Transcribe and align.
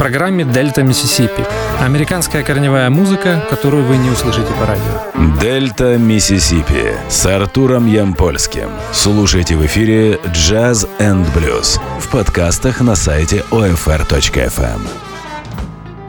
программе 0.00 0.46
«Дельта 0.46 0.82
Миссисипи». 0.82 1.44
Американская 1.78 2.42
корневая 2.42 2.88
музыка, 2.88 3.44
которую 3.50 3.84
вы 3.84 3.98
не 3.98 4.08
услышите 4.08 4.50
по 4.58 4.64
радио. 4.64 5.38
«Дельта 5.38 5.98
Миссисипи» 5.98 6.94
с 7.10 7.26
Артуром 7.26 7.86
Ямпольским. 7.86 8.70
Слушайте 8.92 9.56
в 9.56 9.66
эфире 9.66 10.18
«Jazz 10.32 10.88
and 10.98 11.28
Blues» 11.34 11.78
в 11.98 12.10
подкастах 12.10 12.80
на 12.80 12.94
сайте 12.94 13.44
OFR.FM. 13.50 14.80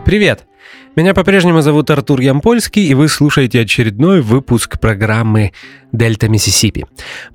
Привет! 0.06 0.46
Меня 0.96 1.14
по-прежнему 1.14 1.60
зовут 1.60 1.90
Артур 1.90 2.22
Ямпольский, 2.22 2.88
и 2.88 2.94
вы 2.94 3.10
слушаете 3.10 3.60
очередной 3.60 4.22
выпуск 4.22 4.80
программы 4.80 5.52
«Дельта 5.92 6.30
Миссисипи». 6.30 6.86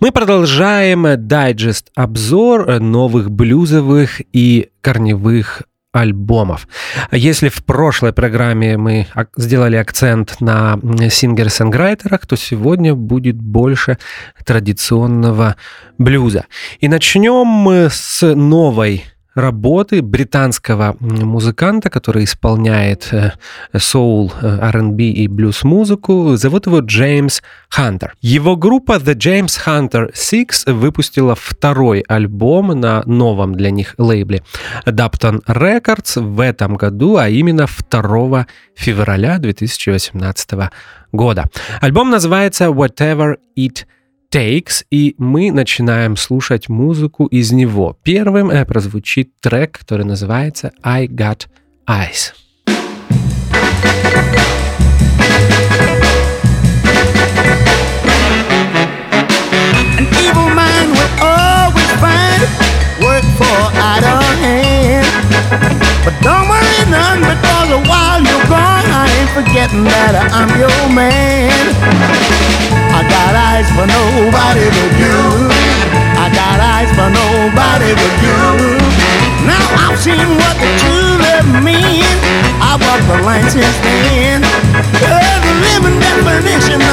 Мы 0.00 0.10
продолжаем 0.10 1.04
дайджест-обзор 1.18 2.80
новых 2.80 3.30
блюзовых 3.30 4.22
и 4.32 4.70
корневых 4.80 5.64
альбомов. 6.00 6.68
Если 7.10 7.48
в 7.48 7.64
прошлой 7.64 8.12
программе 8.12 8.76
мы 8.76 9.06
сделали 9.36 9.76
акцент 9.76 10.40
на 10.40 10.78
сингер-санграйтерах, 11.10 12.26
то 12.26 12.36
сегодня 12.36 12.94
будет 12.94 13.36
больше 13.36 13.98
традиционного 14.44 15.56
блюза. 15.98 16.46
И 16.80 16.88
начнем 16.88 17.46
мы 17.46 17.88
с 17.90 18.34
новой 18.34 19.04
работы 19.36 20.02
британского 20.02 20.96
музыканта, 20.98 21.90
который 21.90 22.24
исполняет 22.24 23.08
э, 23.12 23.32
соул, 23.78 24.32
э, 24.40 24.58
R&B 24.60 25.04
и 25.04 25.28
блюз-музыку. 25.28 26.36
Зовут 26.36 26.66
его 26.66 26.80
Джеймс 26.80 27.42
Хантер. 27.68 28.14
Его 28.22 28.56
группа 28.56 28.96
The 28.96 29.14
James 29.14 29.60
Hunter 29.64 30.12
Six 30.14 30.72
выпустила 30.72 31.34
второй 31.34 32.00
альбом 32.00 32.68
на 32.80 33.02
новом 33.04 33.54
для 33.54 33.70
них 33.70 33.94
лейбле 33.98 34.42
Dapton 34.86 35.44
Records 35.46 36.20
в 36.20 36.40
этом 36.40 36.76
году, 36.76 37.16
а 37.16 37.28
именно 37.28 37.66
2 37.90 38.46
февраля 38.74 39.38
2018 39.38 40.70
года. 41.12 41.44
Альбом 41.80 42.10
называется 42.10 42.66
Whatever 42.66 43.36
It 43.56 43.84
Takes, 44.30 44.84
и 44.90 45.14
мы 45.18 45.50
начинаем 45.52 46.16
слушать 46.16 46.68
музыку 46.68 47.26
из 47.26 47.52
него. 47.52 47.96
Первым 48.02 48.50
э, 48.50 48.64
прозвучит 48.64 49.30
трек, 49.40 49.78
который 49.78 50.04
называется 50.04 50.72
I 50.82 51.06
Got 51.06 51.46
Eyes. 51.88 52.32
Work 62.98 63.24
for 63.38 63.70
idle 63.76 64.22
hand. 64.40 65.85
But 66.06 66.14
don't 66.22 66.46
worry 66.46 66.86
none 66.86 67.18
because 67.18 67.66
while 67.90 68.22
you're 68.22 68.46
gone, 68.46 68.86
I 68.94 69.10
ain't 69.18 69.32
forgetting 69.34 69.82
that 69.90 70.14
I'm 70.30 70.46
your 70.54 70.86
man. 70.94 71.50
I 72.94 73.02
got 73.10 73.34
eyes 73.34 73.66
for 73.74 73.90
nobody 73.90 74.70
but 74.70 74.92
you. 75.02 75.18
I 76.14 76.30
got 76.30 76.62
eyes 76.62 76.94
for 76.94 77.10
nobody 77.10 77.90
but 77.90 78.14
you. 78.22 78.38
Now 79.50 79.66
I've 79.82 79.98
seen 79.98 80.22
what 80.38 80.54
the 80.62 80.70
true 80.78 81.18
love 81.18 81.50
means. 81.66 82.22
I 82.62 82.78
walked 82.78 83.10
the 83.10 83.26
line 83.26 83.50
since 83.50 83.74
then. 83.82 84.46
The 85.02 85.10
living 85.58 85.98
definition 85.98 86.85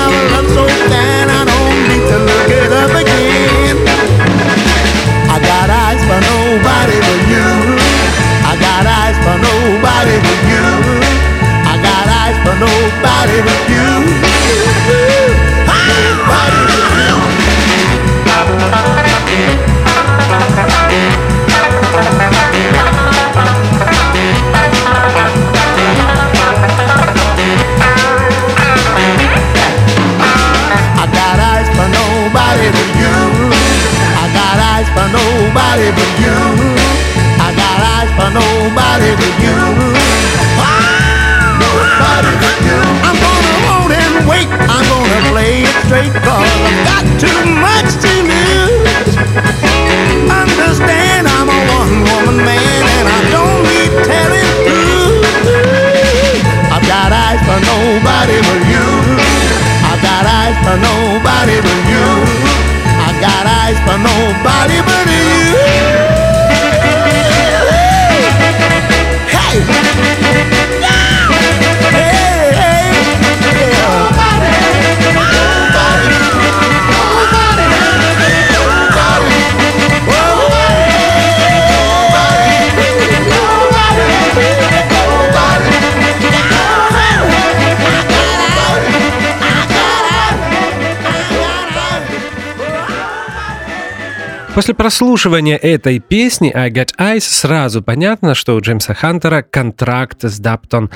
После 94.55 94.75
прослушивания 94.75 95.57
этой 95.57 95.97
песни 95.97 96.51
I 96.53 96.69
Got 96.69 96.95
Eyes 96.99 97.21
сразу 97.21 97.81
понятно, 97.81 98.35
что 98.35 98.55
у 98.55 98.61
Джеймса 98.61 98.93
Хантера 98.93 99.41
контракт 99.41 100.23
с 100.23 100.39
Dapton 100.39 100.91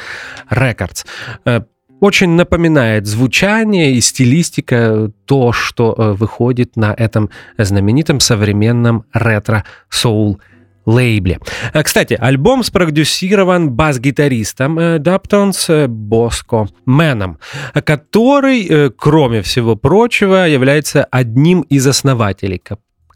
Records. 0.52 1.08
Э, 1.44 1.62
очень 2.00 2.30
напоминает 2.30 3.08
звучание 3.08 3.94
и 3.94 4.02
стилистика 4.02 5.12
то, 5.26 5.54
что 5.54 5.96
э, 5.98 6.12
выходит 6.12 6.76
на 6.76 6.94
этом 6.96 7.32
знаменитом 7.58 8.20
современном 8.20 9.06
ретро-соул 9.12 10.40
лейбле. 10.86 11.40
Э, 11.74 11.82
кстати, 11.82 12.14
альбом 12.14 12.64
спродюсирован 12.64 13.72
бас-гитаристом 13.72 15.02
Даптонс 15.02 15.68
Боско 15.88 16.68
Мэном, 16.86 17.40
который, 17.74 18.92
кроме 18.92 19.42
всего 19.42 19.76
прочего, 19.76 20.48
является 20.48 21.06
одним 21.06 21.62
из 21.62 21.88
основателей 21.88 22.60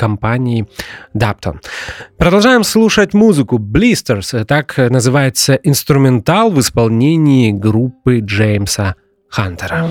компании 0.01 0.67
Dapton. 1.15 1.59
Продолжаем 2.17 2.63
слушать 2.63 3.13
музыку. 3.13 3.59
Blisters, 3.59 4.35
э, 4.35 4.45
так 4.45 4.79
э, 4.79 4.89
называется 4.89 5.53
инструментал 5.53 6.49
в 6.49 6.59
исполнении 6.59 7.51
группы 7.51 8.19
Джеймса 8.19 8.95
Хантера. 9.29 9.85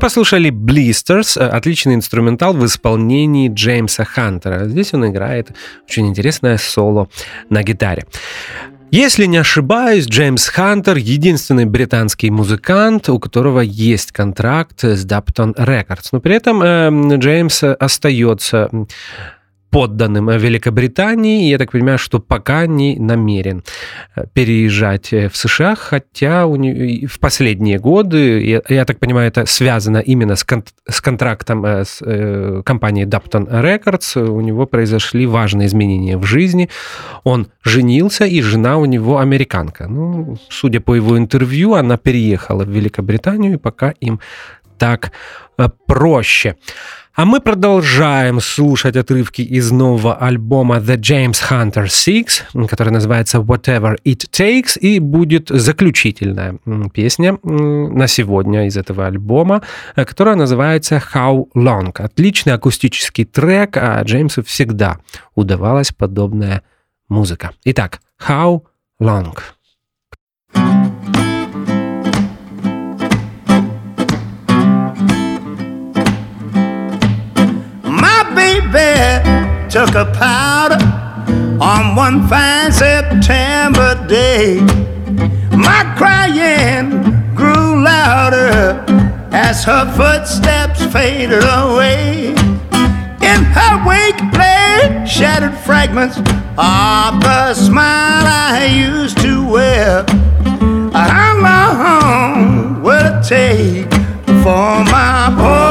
Послушали 0.00 0.50
Blisters, 0.50 1.38
э, 1.38 1.46
отличный 1.46 1.94
инструментал 1.94 2.54
в 2.54 2.64
исполнении 2.64 3.48
Джеймса 3.52 4.04
Хантера. 4.04 4.64
Здесь 4.64 4.94
он 4.94 5.06
играет 5.08 5.50
очень 5.88 6.08
интересное 6.08 6.56
соло 6.58 7.08
на 7.50 7.62
гитаре. 7.62 8.04
Если 8.90 9.26
не 9.26 9.36
ошибаюсь, 9.36 10.06
Джеймс 10.06 10.48
Хантер— 10.48 10.96
единственный 10.98 11.64
британский 11.64 12.30
музыкант, 12.30 13.08
у 13.08 13.20
которого 13.20 13.60
есть 13.60 14.10
контракт 14.10 14.82
с 14.82 15.06
Dapton 15.06 15.54
Records. 15.54 16.08
Но 16.10 16.20
при 16.20 16.34
этом 16.34 16.60
э, 16.62 17.16
Джеймс 17.18 17.62
остается 17.62 18.68
подданным 19.70 20.30
Великобритании. 20.30 21.46
И 21.46 21.50
я 21.50 21.58
так 21.58 21.70
понимаю, 21.70 21.98
что 21.98 22.18
пока 22.18 22.66
не 22.66 22.96
намерен 22.96 23.62
э, 24.16 24.24
переезжать 24.32 25.12
э, 25.12 25.28
в 25.28 25.36
США, 25.36 25.74
хотя 25.76 26.46
у 26.46 26.56
него, 26.56 27.06
в 27.08 27.18
последние 27.20 27.78
годы, 27.78 28.44
я, 28.44 28.62
я 28.68 28.84
так 28.84 28.98
понимаю, 28.98 29.28
это 29.28 29.46
связано 29.46 29.98
именно 29.98 30.36
с, 30.36 30.44
кон, 30.44 30.64
с 30.88 31.00
контрактом 31.00 31.64
э, 31.64 31.84
с 31.84 32.02
э, 32.04 32.62
компанией 32.64 33.06
Dapton 33.06 33.48
Records. 33.48 34.20
У 34.20 34.40
него 34.40 34.66
произошли 34.66 35.26
важные 35.26 35.68
изменения 35.68 36.16
в 36.16 36.24
жизни. 36.24 36.68
Он 37.24 37.48
женился, 37.64 38.24
и 38.24 38.42
жена 38.42 38.76
у 38.78 38.84
него 38.84 39.18
американка. 39.18 39.86
Ну, 39.88 40.36
судя 40.48 40.80
по 40.80 40.94
его 40.94 41.16
интервью, 41.16 41.74
она 41.74 41.96
переехала 41.96 42.64
в 42.64 42.68
Великобританию, 42.68 43.54
и 43.54 43.56
пока 43.56 43.90
им 44.00 44.20
так 44.78 45.12
проще. 45.86 46.56
А 47.20 47.26
мы 47.26 47.42
продолжаем 47.42 48.40
слушать 48.40 48.96
отрывки 48.96 49.42
из 49.42 49.70
нового 49.70 50.16
альбома 50.16 50.78
The 50.78 50.96
James 50.96 51.36
Hunter 51.50 51.84
Six, 51.84 52.66
который 52.66 52.94
называется 52.94 53.40
Whatever 53.40 53.98
It 54.06 54.30
Takes, 54.30 54.78
и 54.78 54.98
будет 55.00 55.50
заключительная 55.50 56.58
песня 56.94 57.38
на 57.42 58.06
сегодня 58.06 58.66
из 58.66 58.78
этого 58.78 59.06
альбома, 59.06 59.60
э, 59.96 60.06
которая 60.06 60.34
называется 60.34 61.02
How 61.12 61.44
Long. 61.54 61.92
Отличный 61.92 62.54
акустический 62.54 63.26
трек, 63.26 63.76
а 63.76 64.02
Джеймсу 64.02 64.42
всегда 64.42 64.96
удавалась 65.34 65.92
подобная 65.92 66.62
музыка. 67.10 67.50
Итак, 67.66 68.00
How 68.26 68.62
Long. 68.98 69.36
Baby 78.60 79.68
took 79.68 79.94
a 79.94 80.04
powder 80.12 80.78
on 81.60 81.94
one 81.94 82.26
fine 82.28 82.72
September 82.72 83.94
day. 84.06 84.60
My 85.52 85.82
crying 85.96 86.90
grew 87.34 87.82
louder 87.82 88.84
as 89.32 89.64
her 89.64 89.84
footsteps 89.96 90.84
faded 90.92 91.44
away. 91.44 92.34
In 93.22 93.44
her 93.56 93.86
wake 93.86 94.20
lay 94.32 95.04
shattered 95.06 95.56
fragments 95.58 96.18
of 96.18 97.20
the 97.20 97.54
smile 97.54 98.26
I 98.26 98.66
used 98.66 99.18
to 99.18 99.48
wear. 99.48 100.04
How 100.92 101.38
long 101.38 102.82
will 102.82 103.06
it 103.06 103.24
take 103.24 103.90
for 104.42 104.84
my 104.84 105.32
poor 105.36 105.69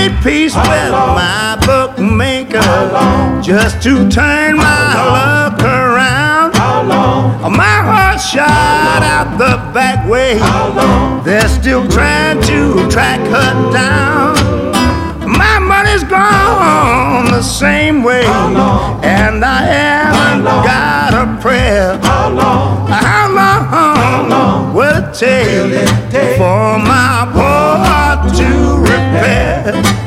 made 0.00 0.22
peace 0.22 0.56
with 0.56 0.92
my 0.92 1.58
bookmaker 1.66 2.72
just 3.42 3.82
to 3.82 4.08
turn 4.08 4.56
my 4.56 4.92
luck 5.16 5.60
around. 5.62 6.52
My 7.62 7.78
heart 7.88 8.20
shot 8.20 9.02
out 9.14 9.36
the 9.36 9.54
back 9.74 10.08
way. 10.08 10.38
They're 11.24 11.48
still 11.48 11.86
trying 11.88 12.40
to 12.42 12.88
track 12.90 13.20
her 13.36 13.52
down. 13.72 14.36
My 15.40 15.58
money's 15.58 16.04
gone 16.04 17.26
the 17.30 17.42
same 17.42 18.02
way, 18.02 18.24
and 18.24 19.44
I 19.44 19.60
haven't 19.74 20.44
got 20.44 21.12
a 21.22 21.26
prayer. 21.42 21.98
How 21.98 22.30
long, 22.30 22.88
How 22.88 24.26
long 24.28 24.74
will 24.74 25.02
it 25.04 25.14
take 25.14 26.36
for 26.38 26.78
my 26.78 26.99
pé 29.20 29.99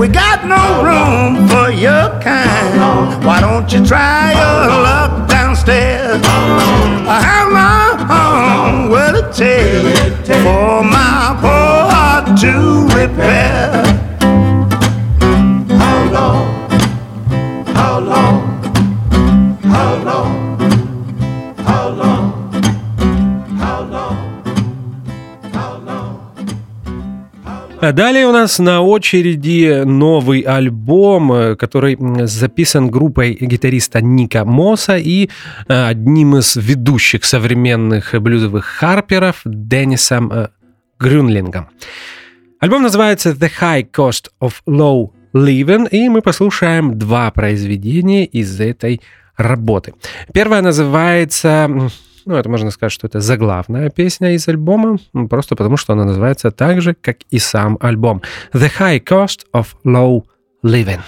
We 0.00 0.08
got 0.08 0.46
no 0.46 0.82
room 0.82 1.46
for 1.46 1.70
your 1.70 2.08
kind. 2.22 3.22
Why 3.22 3.38
don't 3.42 3.70
you 3.70 3.84
try 3.84 4.32
your 4.32 4.82
luck 4.82 5.28
downstairs? 5.28 6.24
How 6.24 7.50
long 7.52 8.88
will 8.88 9.16
it 9.16 9.34
take 9.34 10.24
for 10.42 10.82
my 10.82 11.36
poor 11.42 11.90
heart 11.92 12.40
to 12.40 12.86
repair? 12.96 14.09
Далее 27.80 28.26
у 28.26 28.32
нас 28.32 28.58
на 28.58 28.82
очереди 28.82 29.84
новый 29.84 30.40
альбом, 30.40 31.32
э, 31.32 31.56
который 31.56 31.96
записан 32.26 32.90
группой 32.90 33.32
гитариста 33.32 34.02
Ника 34.02 34.44
Моса 34.44 34.98
и 34.98 35.30
э, 35.66 35.86
одним 35.86 36.36
из 36.36 36.56
ведущих 36.56 37.24
современных 37.24 38.14
блюзовых 38.20 38.66
харперов 38.66 39.40
Деннисом 39.46 40.30
э, 40.30 40.48
Грюнлингом. 40.98 41.70
Альбом 42.58 42.82
называется 42.82 43.30
The 43.30 43.50
High 43.60 43.90
Cost 43.90 44.28
of 44.42 44.56
Low 44.66 45.12
Living, 45.32 45.88
и 45.88 46.10
мы 46.10 46.20
послушаем 46.20 46.98
два 46.98 47.30
произведения 47.30 48.26
из 48.26 48.60
этой 48.60 49.00
работы. 49.38 49.94
Первое 50.34 50.60
называется 50.60 51.90
ну, 52.24 52.34
это 52.34 52.48
можно 52.48 52.70
сказать, 52.70 52.92
что 52.92 53.06
это 53.06 53.20
заглавная 53.20 53.90
песня 53.90 54.34
из 54.34 54.48
альбома, 54.48 54.98
просто 55.28 55.56
потому 55.56 55.76
что 55.76 55.92
она 55.92 56.04
называется 56.04 56.50
так 56.50 56.80
же, 56.80 56.94
как 56.94 57.18
и 57.30 57.38
сам 57.38 57.78
альбом. 57.80 58.22
The 58.52 58.70
High 58.78 59.04
Cost 59.04 59.46
of 59.52 59.66
Low 59.84 60.24
Living. 60.64 61.00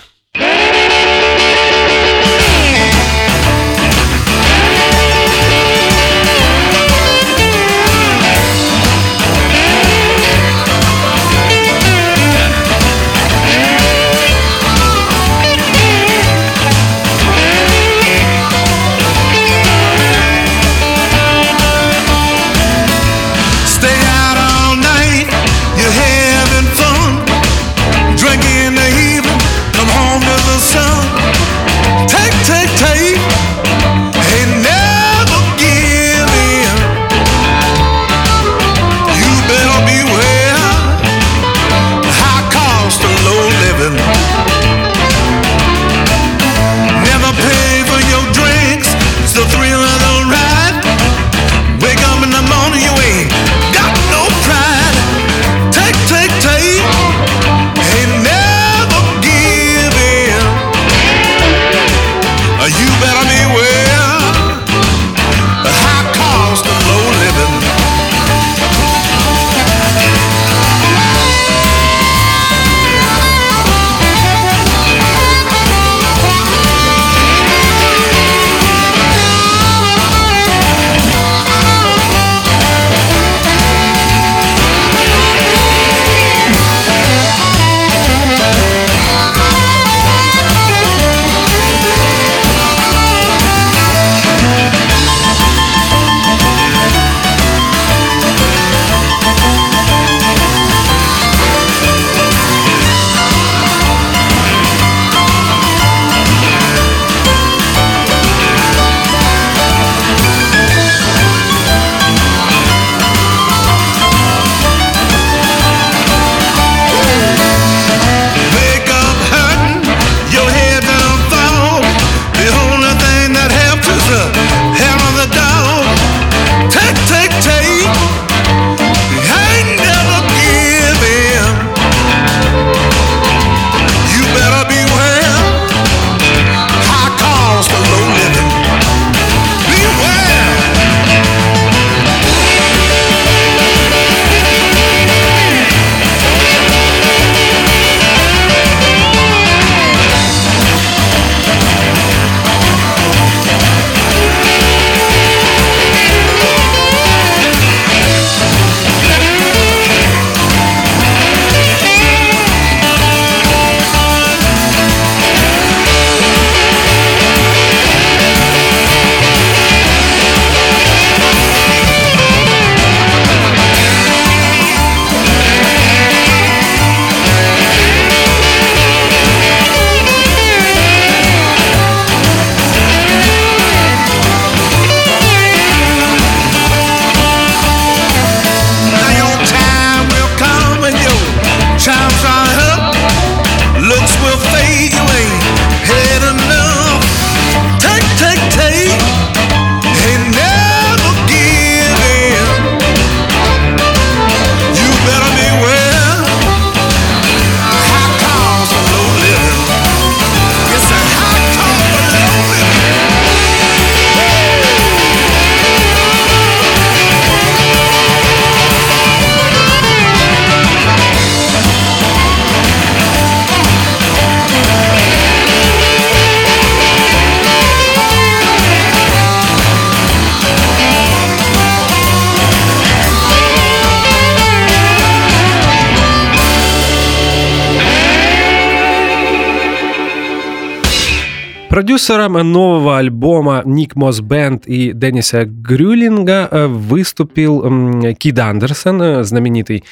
Продюсером 241.73 242.35
нового 242.35 242.99
альбома 242.99 243.63
Ник 243.65 243.97
Мосс 243.97 244.21
Бенд 244.21 244.67
и 244.67 244.93
Денниса 244.93 245.47
Грюлинга 245.47 246.47
э, 246.51 246.67
выступил 246.67 248.15
Кид 248.15 248.39
Андерсон, 248.39 249.25
знаменитый 249.25 249.83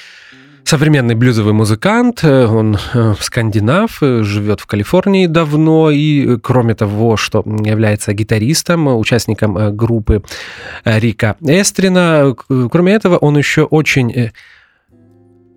современный 0.64 1.14
блюзовый 1.14 1.54
музыкант, 1.54 2.22
он 2.22 2.76
скандинав, 3.18 3.96
живет 4.00 4.60
в 4.60 4.66
Калифорнии 4.66 5.24
давно 5.24 5.90
и, 5.90 6.36
кроме 6.42 6.74
того, 6.74 7.16
что 7.16 7.42
является 7.64 8.12
гитаристом, 8.12 8.86
участником 8.86 9.74
группы 9.74 10.22
Рика 10.84 11.36
Эстрина, 11.40 12.36
кроме 12.70 12.92
этого, 12.92 13.16
он 13.16 13.38
еще 13.38 13.62
очень 13.62 14.32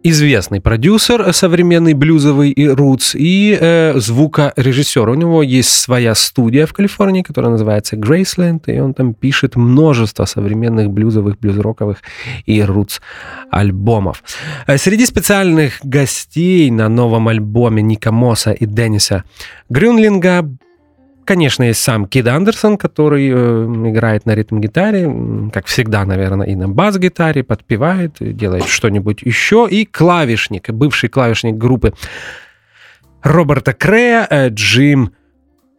известный 0.03 0.60
продюсер 0.60 1.33
современный 1.33 1.93
блюзовый 1.93 2.51
и 2.51 2.67
рутс 2.67 3.15
и 3.15 3.57
э, 3.60 3.93
звукорежиссер. 3.95 5.07
У 5.07 5.13
него 5.15 5.41
есть 5.41 5.69
своя 5.69 6.13
студия 6.13 6.65
в 6.65 6.74
Калифорнии, 6.74 7.24
которая 7.24 7.51
называется 7.51 7.95
Graceland, 7.95 8.63
и 8.67 8.79
он 8.79 8.93
там 8.93 9.13
пишет 9.13 9.55
множество 9.55 10.25
современных 10.25 10.89
блюзовых, 10.89 11.39
блюзроковых 11.39 12.00
и 12.45 12.62
рутс 12.62 13.00
альбомов. 13.50 14.24
Э, 14.67 14.77
среди 14.77 15.05
специальных 15.05 15.79
гостей 15.83 16.69
на 16.69 16.89
новом 16.89 17.29
альбоме 17.29 17.81
Ника 17.81 18.12
Мосса 18.12 18.51
и 18.51 18.65
Денниса 18.65 19.24
Грюнлинга 19.69 20.45
Конечно, 21.25 21.63
есть 21.63 21.82
сам 21.82 22.06
Кид 22.06 22.27
Андерсон, 22.27 22.77
который 22.77 23.30
э, 23.30 23.34
играет 23.89 24.25
на 24.25 24.36
ритм-гитаре, 24.36 25.50
как 25.53 25.68
всегда, 25.68 26.06
наверное, 26.06 26.48
и 26.48 26.56
на 26.56 26.68
бас-гитаре, 26.68 27.44
подпевает, 27.44 28.18
делает 28.20 28.65
что-нибудь 28.65 29.22
еще. 29.22 29.68
И 29.70 29.86
клавишник, 29.86 30.70
бывший 30.70 31.10
клавишник 31.10 31.56
группы 31.56 31.94
Роберта 33.22 33.74
Крея, 33.74 34.27
э, 34.30 34.50
Джим 34.50 35.13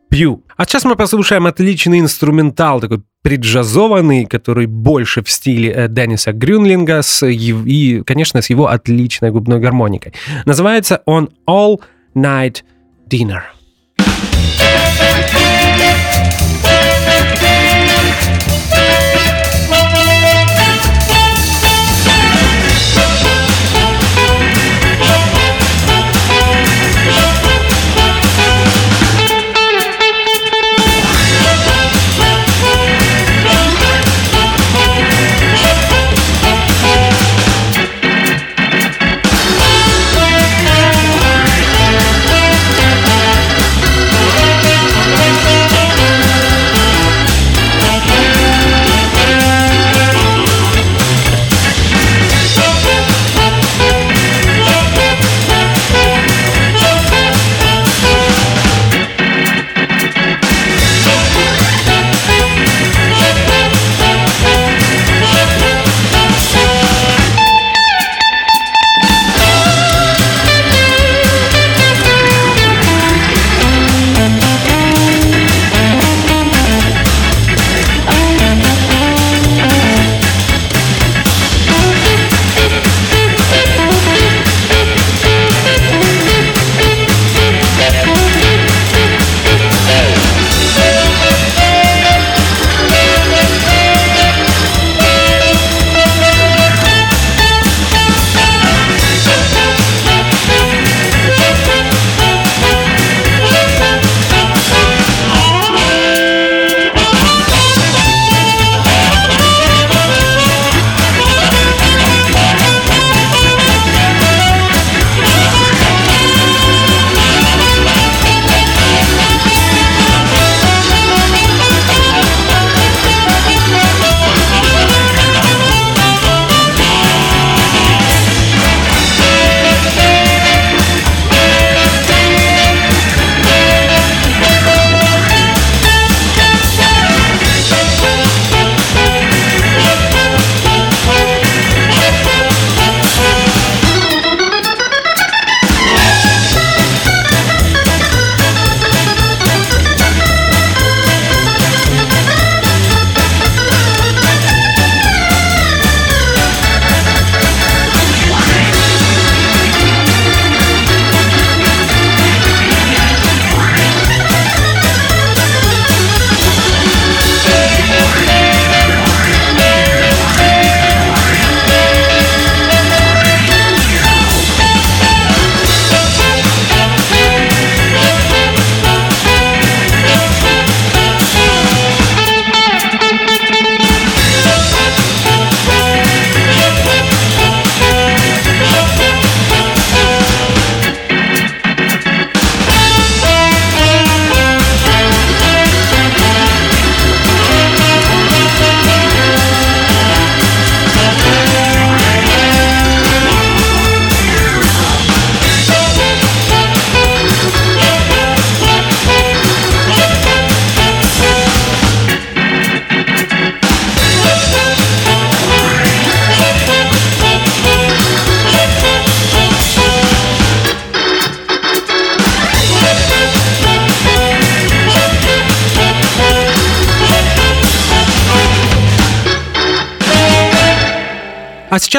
Пью. 0.08 0.42
А 0.56 0.64
сейчас 0.64 0.84
мы 0.84 0.96
послушаем 0.96 1.46
отличный 1.46 2.00
инструментал, 2.00 2.80
такой 2.80 3.02
преджазованный, 3.22 4.26
который 4.26 4.66
больше 4.66 5.22
в 5.22 5.30
стиле 5.30 5.72
э, 5.72 5.88
Денниса 5.88 6.32
Грюнлинга 6.32 7.02
с, 7.02 7.26
и, 7.26 8.02
конечно, 8.06 8.40
с 8.40 8.50
его 8.50 8.68
отличной 8.68 9.30
губной 9.30 9.60
гармоникой. 9.60 10.14
Называется 10.46 11.02
он 11.04 11.30
All 11.46 11.80
Night 12.14 12.62
Dinner. 13.10 13.53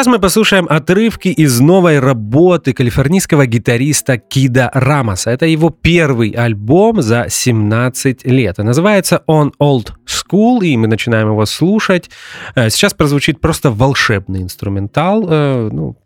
Сейчас 0.05 0.13
мы 0.13 0.19
послушаем 0.19 0.67
отрывки 0.69 1.29
из 1.29 1.59
новой 1.59 1.99
работы 1.99 2.73
калифорнийского 2.73 3.47
гитариста 3.47 4.19
Кида 4.19 4.69
Рамоса. 4.71 5.31
Это 5.31 5.47
его 5.47 5.71
первый 5.71 6.29
альбом 6.29 7.01
за 7.01 7.25
17 7.27 8.23
лет. 8.25 8.59
Называется 8.59 9.23
он 9.25 9.51
Old 9.59 9.93
School, 10.05 10.63
и 10.63 10.77
мы 10.77 10.87
начинаем 10.87 11.29
его 11.29 11.45
слушать. 11.47 12.11
Э, 12.53 12.69
сейчас 12.69 12.93
прозвучит 12.93 13.41
просто 13.41 13.71
волшебный 13.71 14.43
инструментал. 14.43 15.25
Э, 15.27 15.69
ну, 15.71 15.97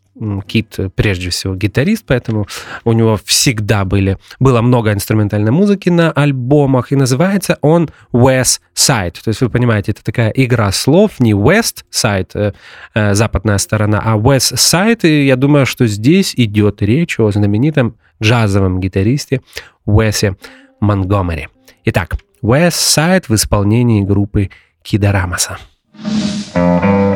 Кит 0.46 0.78
прежде 0.94 1.30
всего 1.30 1.54
гитарист, 1.54 2.04
поэтому 2.06 2.46
у 2.84 2.92
него 2.92 3.18
всегда 3.24 3.84
были, 3.84 4.18
было 4.38 4.60
много 4.60 4.92
инструментальной 4.92 5.50
музыки 5.50 5.88
на 5.88 6.12
альбомах, 6.12 6.92
и 6.92 6.96
называется 6.96 7.58
он 7.62 7.90
West 8.12 8.60
Side. 8.74 9.16
То 9.22 9.28
есть 9.28 9.40
вы 9.40 9.50
понимаете, 9.50 9.92
это 9.92 10.04
такая 10.04 10.30
игра 10.30 10.70
слов, 10.72 11.20
не 11.20 11.32
West 11.32 11.84
Side, 11.90 12.30
э, 12.34 12.52
э, 12.94 13.14
западная 13.14 13.58
сторона, 13.58 14.02
а 14.04 14.16
West 14.16 14.54
Side, 14.54 15.08
и 15.08 15.26
я 15.26 15.36
думаю, 15.36 15.66
что 15.66 15.86
здесь 15.86 16.34
идет 16.36 16.82
речь 16.82 17.18
о 17.18 17.30
знаменитом 17.30 17.96
джазовом 18.22 18.80
гитаристе 18.80 19.40
Уэсе 19.86 20.36
Монгомери. 20.80 21.48
Итак, 21.84 22.16
West 22.42 22.96
Side 22.96 23.24
в 23.28 23.34
исполнении 23.34 24.02
группы 24.02 24.50
Кида 24.82 25.12
Рамоса. 25.12 25.58
thank 26.52 27.09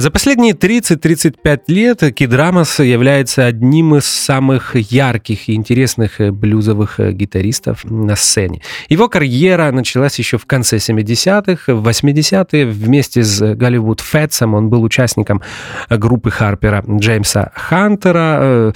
За 0.00 0.10
последние 0.10 0.54
30-35 0.54 1.60
лет 1.66 2.14
Кид 2.14 2.32
Рамос 2.32 2.80
является 2.80 3.44
одним 3.44 3.96
из 3.96 4.06
самых 4.06 4.74
ярких 4.74 5.50
и 5.50 5.54
интересных 5.54 6.18
блюзовых 6.32 6.98
гитаристов 6.98 7.84
на 7.84 8.16
сцене. 8.16 8.62
Его 8.88 9.10
карьера 9.10 9.70
началась 9.72 10.18
еще 10.18 10.38
в 10.38 10.46
конце 10.46 10.78
70-х. 10.78 11.74
В 11.74 11.86
80-е 11.86 12.64
вместе 12.64 13.22
с 13.22 13.54
Голливуд 13.54 14.00
Фэтсом 14.00 14.54
он 14.54 14.70
был 14.70 14.82
участником 14.84 15.42
группы 15.90 16.30
Харпера 16.30 16.82
Джеймса 16.88 17.52
Хантера. 17.54 18.72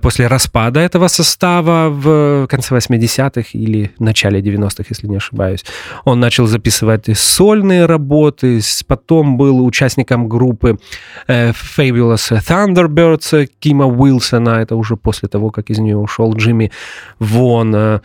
После 0.00 0.28
распада 0.28 0.78
этого 0.78 1.08
состава 1.08 1.90
в 1.90 2.46
конце 2.46 2.76
80-х 2.76 3.48
или 3.54 3.90
начале 3.98 4.40
90-х, 4.40 4.84
если 4.88 5.08
не 5.08 5.16
ошибаюсь, 5.16 5.64
он 6.04 6.20
начал 6.20 6.46
записывать 6.46 7.06
сольные 7.18 7.86
работы, 7.86 8.60
потом 8.86 9.36
был 9.36 9.66
участником 9.66 10.28
группы 10.28 10.59
группы 10.60 10.78
э, 11.26 11.50
Fabulous 11.50 12.32
Thunderbirds 12.46 13.48
Кима 13.58 13.86
Уилсона, 13.86 14.60
это 14.60 14.76
уже 14.76 14.96
после 14.96 15.28
того, 15.28 15.50
как 15.50 15.70
из 15.70 15.78
нее 15.78 15.96
ушел 15.96 16.34
Джимми 16.34 16.70
Вон, 17.18 17.74
э, 17.74 18.00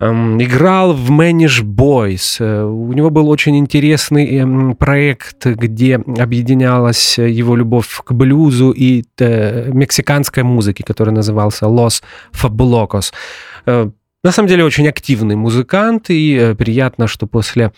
эм, 0.00 0.42
играл 0.42 0.92
в 0.92 1.10
Manish 1.10 1.62
Boys. 1.62 2.36
Э, 2.40 2.64
у 2.64 2.92
него 2.92 3.10
был 3.10 3.28
очень 3.28 3.56
интересный 3.56 4.38
эм, 4.38 4.76
проект, 4.76 5.46
где 5.46 5.96
объединялась 5.96 7.18
его 7.18 7.56
любовь 7.56 8.00
к 8.04 8.12
блюзу 8.12 8.70
и 8.70 9.04
мексиканской 9.18 10.42
музыке, 10.42 10.84
который 10.84 11.12
назывался 11.12 11.66
Los 11.66 12.02
Fabulocos. 12.32 13.12
На 14.24 14.32
самом 14.32 14.48
деле 14.48 14.64
очень 14.64 14.88
активный 14.88 15.36
музыкант, 15.36 16.08
и 16.08 16.34
э, 16.34 16.54
приятно, 16.54 17.06
что 17.06 17.26
после 17.26 17.72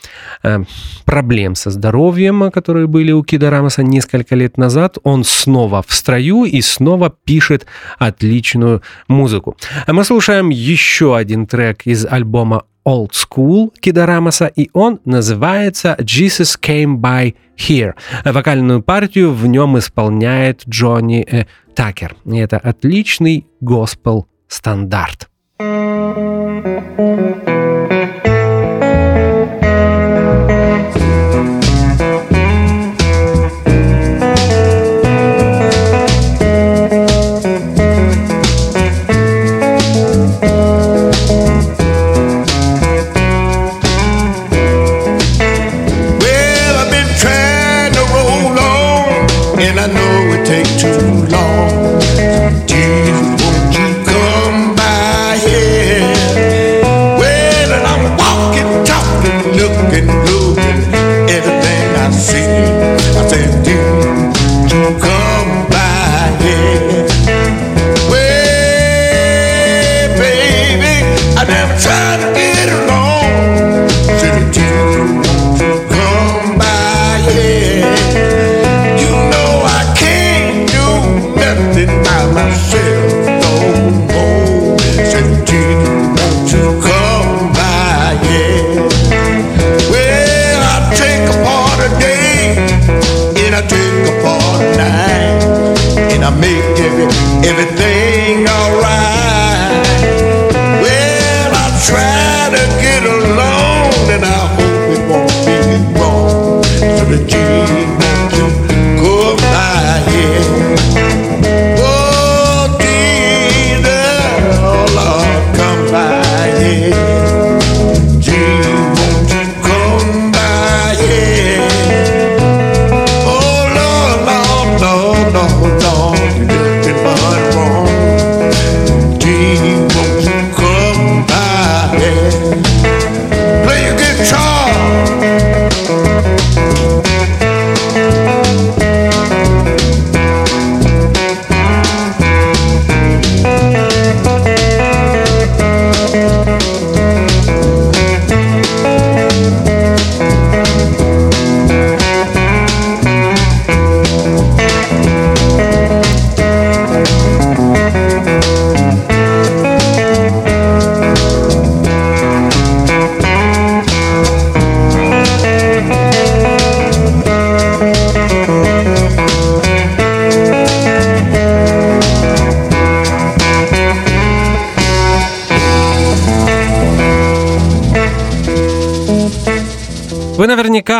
э, 0.45 0.61
проблем 1.05 1.57
со 1.57 1.71
здоровьем, 1.71 2.53
которые 2.53 2.87
были 2.87 3.11
у 3.11 3.25
Кида 3.25 3.51
Рамоса 3.51 3.83
несколько 3.83 4.37
лет 4.37 4.57
назад, 4.57 4.97
он 5.03 5.25
снова 5.25 5.83
в 5.85 5.93
строю 5.93 6.45
и 6.45 6.61
снова 6.61 7.11
пишет 7.11 7.67
отличную 7.99 8.81
музыку. 9.09 9.57
А 9.87 9.93
мы 9.93 10.05
слушаем 10.05 10.51
еще 10.51 11.17
один 11.17 11.49
трек 11.49 11.83
из 11.85 12.07
альбома 12.07 12.63
Old 12.87 13.11
School 13.11 13.73
Кида 13.81 14.07
Рамоса, 14.07 14.47
и 14.47 14.71
он 14.73 15.01
называется 15.05 15.97
Jesus 15.99 16.57
Came 16.63 17.01
By 17.01 17.35
Here. 17.59 17.95
Вокальную 18.25 18.83
партию 18.83 19.33
в 19.33 19.49
нем 19.49 19.77
исполняет 19.79 20.63
Джонни 20.69 21.27
э, 21.29 21.47
Такер. 21.75 22.15
И 22.25 22.39
это 22.39 22.59
отличный 22.59 23.49
госпел-стандарт. 23.61 25.29
Thank 25.59 26.67
you. 26.99 28.06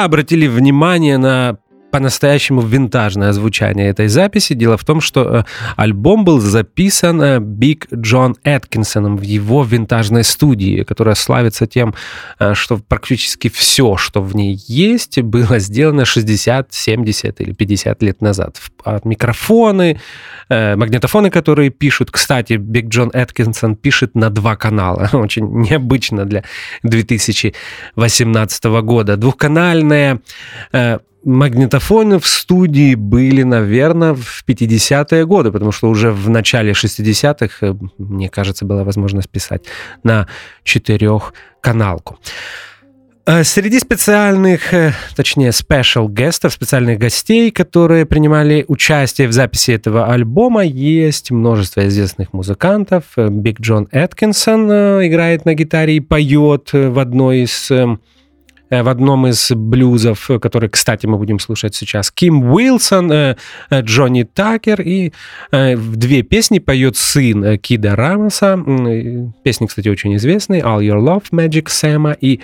Обратили 0.07 0.47
внимание 0.49 1.19
на 1.19 1.59
по-настоящему 1.97 2.61
винтажное 2.61 3.33
звучание 3.33 3.89
этой 3.89 4.09
записи. 4.09 4.53
Дело 4.53 4.77
в 4.77 4.85
том, 4.85 5.01
что 5.01 5.23
э, 5.23 5.45
альбом 5.77 6.27
был 6.27 6.41
записан 6.41 7.23
э, 7.23 7.41
Биг 7.41 7.87
Джон 7.91 8.37
Эткинсоном 8.45 9.17
в 9.17 9.23
его 9.23 9.65
винтажной 9.65 10.23
студии, 10.23 10.83
которая 10.83 11.15
славится 11.15 11.67
тем, 11.67 11.95
э, 12.39 12.53
что 12.53 12.77
практически 12.77 13.49
все, 13.49 13.97
что 13.97 14.21
в 14.21 14.37
ней 14.37 14.59
есть, 14.69 15.23
было 15.23 15.59
сделано 15.59 16.05
60, 16.05 16.71
70 16.71 17.41
или 17.41 17.53
50 17.53 18.03
лет 18.03 18.21
назад. 18.21 18.61
Микрофоны, 19.05 19.99
магнитофоны, 20.51 21.31
которые 21.31 21.71
пишут. 21.71 22.11
Кстати, 22.11 22.59
Биг 22.59 22.89
Джон 22.89 23.11
Эткинсон 23.15 23.75
пишет 23.75 24.15
на 24.15 24.29
два 24.29 24.57
канала. 24.57 25.09
Очень 25.15 25.47
необычно 25.63 26.27
для 26.27 26.45
2018 26.83 28.65
года. 28.65 29.17
Двухканальная 29.17 30.21
магнитофоны 31.27 32.19
в 32.19 32.27
студии 32.27 32.95
были, 32.95 33.43
наверное, 33.43 34.15
в 34.15 34.45
50-е 34.47 35.27
годы, 35.27 35.51
потому 35.51 35.73
что 35.73 35.89
уже 35.89 36.13
в 36.13 36.31
начале 36.31 36.73
60-х, 36.73 37.67
э, 37.67 37.75
мне 37.99 38.29
кажется, 38.29 38.65
была 38.65 38.85
возможность 38.85 39.29
писать 39.29 39.65
на 40.05 40.29
четырехканалку. 40.63 42.19
Э, 43.27 43.43
среди 43.43 43.81
специальных, 43.81 44.73
э, 44.73 44.93
точнее, 45.17 45.49
special 45.49 46.09
гестов, 46.09 46.53
специальных 46.53 47.01
гостей, 47.01 47.51
которые 47.51 48.07
принимали 48.07 48.65
участие 48.69 49.27
в 49.27 49.33
записи 49.33 49.73
этого 49.73 50.13
альбома, 50.13 50.65
есть 50.65 51.33
множество 51.33 51.89
известных 51.89 52.33
музыкантов. 52.33 53.03
Биг 53.17 53.61
Джон 53.61 53.89
Эткинсон 53.91 54.71
играет 55.05 55.45
на 55.45 55.55
гитаре 55.55 55.97
и 55.97 56.01
поет 56.01 56.71
в 56.73 57.01
одной 57.01 57.41
из 57.41 57.69
э, 57.73 57.97
в 58.71 58.89
одном 58.89 59.27
из 59.27 59.51
блюзов, 59.53 60.31
э, 60.31 60.39
который, 60.39 60.69
кстати, 60.69 61.07
мы 61.07 61.19
будем 61.19 61.39
слушать 61.39 61.75
сейчас, 61.75 62.11
Ким 62.11 62.53
Уилсон, 62.53 63.13
э, 63.13 63.37
Джонни 63.73 64.25
Такер, 64.25 64.81
и 64.81 65.13
в 65.53 65.97
две 65.97 66.23
песни 66.23 66.59
поет 66.59 66.97
сын 66.97 67.59
Кида 67.59 67.97
Рамоса. 67.97 68.57
Песни, 69.43 69.67
кстати, 69.67 69.89
очень 69.89 70.17
известные. 70.17 70.63
All 70.63 70.81
Your 70.81 71.01
Love, 71.01 71.25
Magic 71.33 71.69
Сэма 71.69 72.13
и 72.13 72.41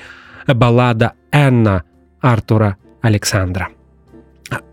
баллада 0.47 1.13
Энна 1.31 1.85
Артура 2.21 2.77
Александра. 3.01 3.69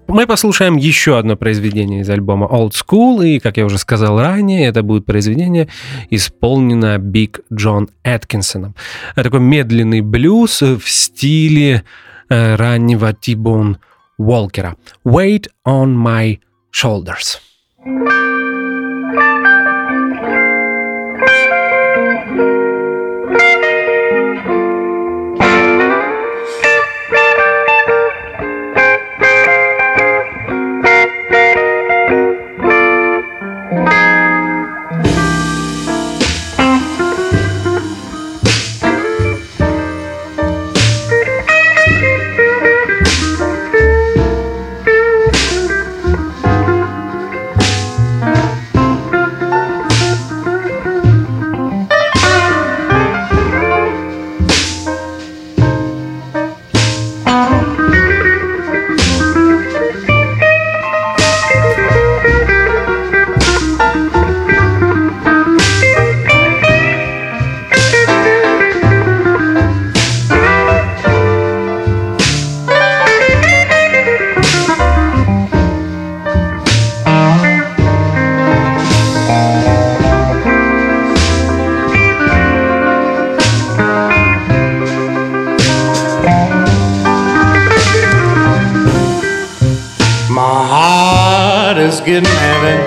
Мы 0.09 0.25
послушаем 0.25 0.75
еще 0.75 1.19
одно 1.19 1.37
произведение 1.37 2.01
из 2.01 2.09
альбома 2.09 2.47
Old 2.47 2.71
School, 2.71 3.23
и, 3.27 3.39
как 3.39 3.57
я 3.57 3.65
уже 3.65 3.77
сказал 3.77 4.19
ранее, 4.19 4.65
это 4.65 4.81
будет 4.81 5.05
произведение, 5.05 5.67
исполнено 6.09 6.97
Биг 6.97 7.41
Джон 7.53 7.89
Эткинсоном. 8.03 8.73
Такой 9.13 9.39
медленный 9.39 10.01
блюз 10.01 10.63
в 10.63 10.81
стиле 10.81 11.83
э, 12.27 12.55
раннего 12.55 13.13
Тибон 13.13 13.77
Уолкера. 14.17 14.77
Weight 15.05 15.45
on 15.63 15.95
my 15.95 16.39
shoulders. 16.73 17.37
let's 91.89 92.01
get 92.01 92.23
married. 92.23 92.83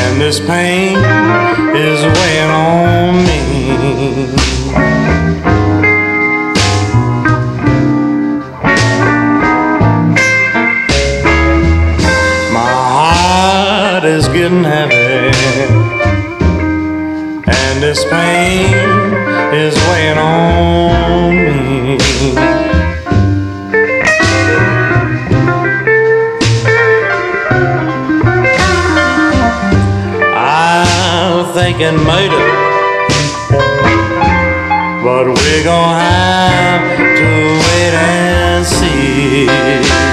And 0.00 0.20
this 0.20 0.38
pain 0.38 0.96
is 1.74 2.00
weighing 2.16 2.50
on 2.50 3.16
me. 3.26 3.46
My 12.52 12.70
heart 12.94 14.04
is 14.04 14.28
getting 14.28 14.62
heavy. 14.62 15.34
And 17.48 17.82
this 17.82 18.04
pain 18.04 18.72
is 19.52 19.74
weighing 19.88 20.18
on 20.18 21.34
me. 21.34 21.65
But 35.04 35.26
we're 35.26 35.64
gonna 35.64 36.00
have 36.00 36.96
to 36.96 37.28
wait 37.64 37.94
and 37.94 38.66
see. 38.66 40.05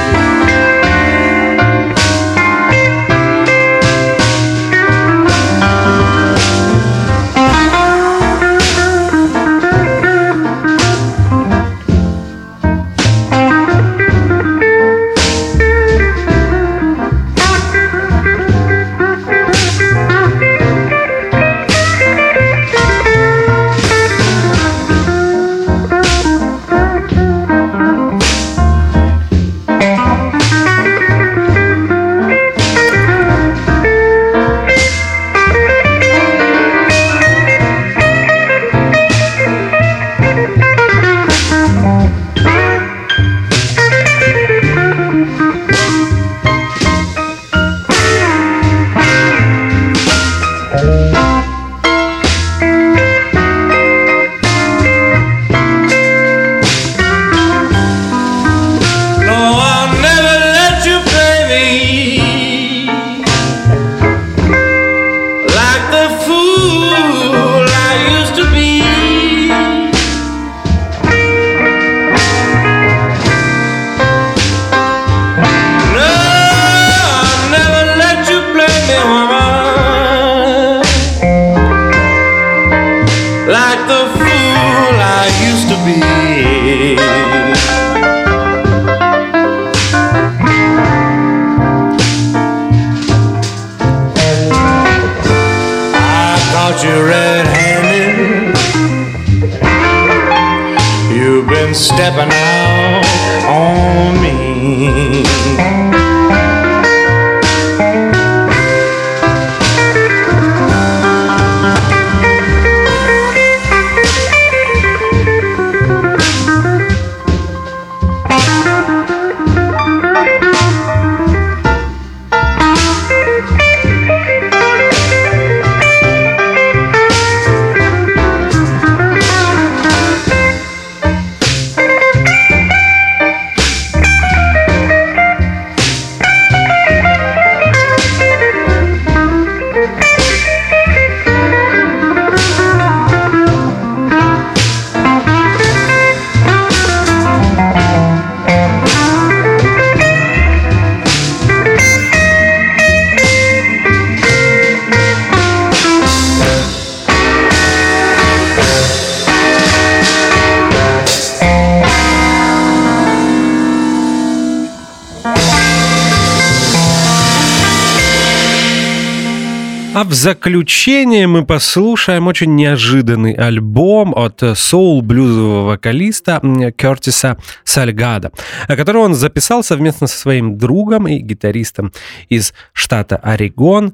В 170.04 170.12
заключение 170.12 171.28
мы 171.28 171.45
послушаем 171.45 172.28
очень 172.28 172.56
неожиданный 172.56 173.32
альбом 173.32 174.14
от 174.14 174.43
соул-блюзового 174.56 175.66
вокалиста 175.66 176.41
Кертиса 176.76 177.38
Сальгада, 177.64 178.34
который 178.68 179.01
он 179.01 179.14
записал 179.14 179.64
совместно 179.64 180.08
со 180.08 180.18
своим 180.18 180.58
другом 180.58 181.08
и 181.08 181.20
гитаристом 181.20 181.93
из 182.28 182.54
штата 182.74 183.16
Орегон 183.16 183.93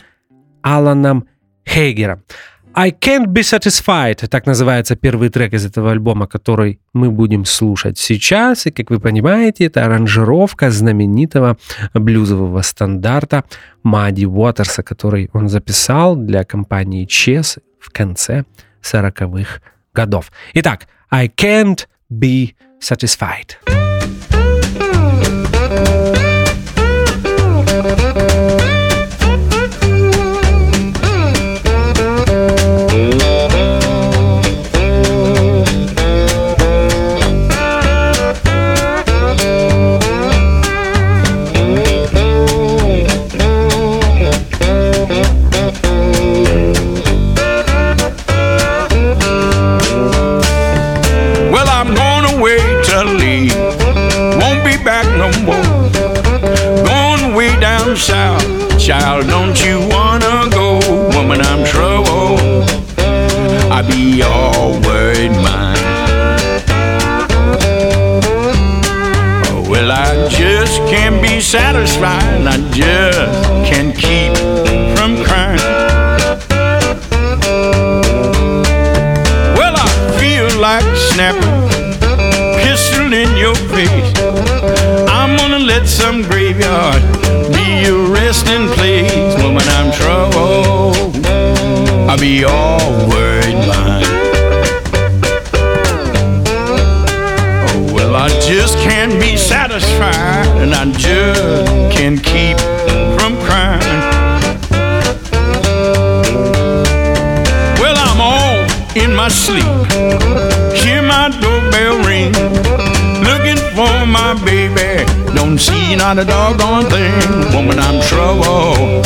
Аланом 0.63 1.25
Хейгером. 1.67 2.23
I 2.75 2.91
Can't 2.91 3.27
Be 3.27 3.41
Satisfied, 3.41 4.27
так 4.27 4.45
называется 4.45 4.95
первый 4.95 5.29
трек 5.29 5.53
из 5.53 5.65
этого 5.65 5.91
альбома, 5.91 6.27
который 6.27 6.79
мы 6.93 7.11
будем 7.11 7.45
слушать 7.45 7.97
сейчас. 7.97 8.65
И, 8.67 8.71
как 8.71 8.89
вы 8.89 8.99
понимаете, 8.99 9.65
это 9.65 9.85
аранжировка 9.85 10.71
знаменитого 10.71 11.57
блюзового 11.93 12.61
стандарта 12.61 13.43
Мадди 13.83 14.25
Уотерса, 14.25 14.83
который 14.83 15.29
он 15.33 15.49
записал 15.49 16.15
для 16.15 16.43
компании 16.43 17.07
Chess 17.07 17.59
в 17.79 17.91
конце 17.91 18.45
40-х 18.81 19.61
годов. 19.93 20.31
Итак, 20.53 20.87
I 21.09 21.27
Can't 21.27 21.87
Be 22.11 22.53
Satisfied. 22.79 23.57
Child, 58.89 59.27
don't 59.27 59.63
you 59.63 59.87
wanna 59.87 60.49
go? 60.49 60.79
Woman, 61.13 61.41
I'm 61.41 61.63
trouble. 61.63 62.39
I 63.71 63.83
be 63.87 64.23
all 64.23 64.81
worried 64.81 65.29
mind. 65.29 65.77
Oh, 69.45 69.63
well, 69.69 69.91
I 69.91 70.27
just 70.29 70.79
can't 70.89 71.21
be 71.21 71.39
satisfied. 71.39 72.47
I 72.47 72.57
just 72.71 73.43
can't 73.69 73.95
keep 73.95 74.35
from 74.97 75.23
crying. 75.23 75.59
Well, 79.53 79.75
I 79.77 80.17
feel 80.19 80.49
like 80.59 80.89
snapping, 81.11 81.59
pistol 82.63 83.13
in 83.13 83.37
your 83.37 83.53
face. 83.69 84.19
I'm 85.07 85.37
gonna 85.37 85.59
let 85.59 85.87
some 85.87 86.23
graveyard 86.23 86.98
be 92.19 92.43
all 92.43 92.91
worried 93.07 93.55
mind. 93.65 94.05
Oh, 97.69 97.93
well, 97.93 98.15
I 98.15 98.27
just 98.41 98.77
can't 98.79 99.13
be 99.21 99.37
satisfied, 99.37 100.47
and 100.61 100.73
I 100.73 100.91
just 100.91 101.71
can't 101.95 102.21
keep 102.21 102.57
from 103.17 103.37
crying. 103.45 104.01
Well, 107.79 107.95
I'm 107.97 108.19
all 108.19 108.67
in 108.97 109.15
my 109.15 109.29
sleep. 109.29 109.63
Hear 110.75 111.01
my 111.01 111.29
doorbell 111.39 112.03
ring. 112.03 112.33
Looking 113.23 113.59
for 113.75 114.05
my 114.05 114.37
baby. 114.43 115.05
Don't 115.35 115.57
see 115.57 115.95
not 115.95 116.17
a 116.17 116.25
doggone 116.25 116.85
thing. 116.85 117.55
Woman, 117.55 117.79
I'm 117.79 118.01
trouble. 118.01 119.03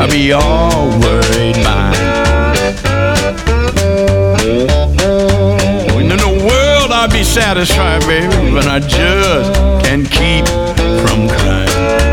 I'll 0.00 0.10
be 0.10 0.32
all 0.32 0.88
worried 0.98 1.62
mind. 1.62 1.81
Satisfied, 7.22 8.00
baby, 8.02 8.52
but 8.52 8.66
I 8.66 8.78
just 8.80 9.84
can't 9.84 10.10
keep 10.10 10.46
from 11.06 11.28
crying. 11.28 12.11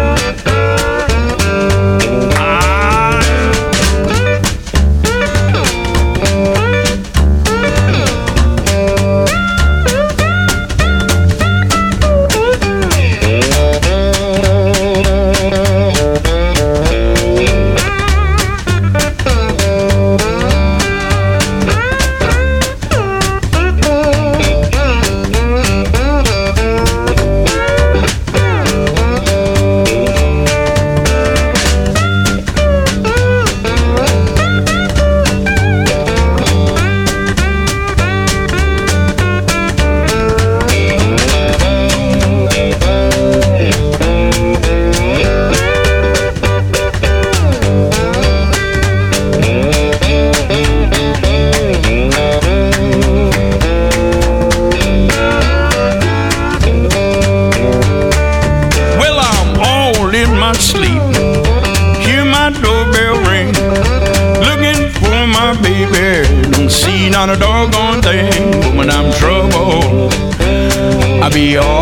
frío. 71.39 71.78